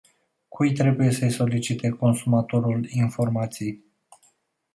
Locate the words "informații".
2.89-3.85